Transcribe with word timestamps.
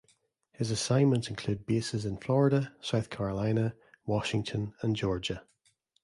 His 0.53 0.71
assignments 0.71 1.29
include 1.29 1.67
bases 1.67 2.05
in 2.07 2.17
Florida, 2.17 2.73
South 2.81 3.11
Carolina, 3.11 3.75
Washington 4.07 4.73
and 4.81 4.95
Georgia. 4.95 5.43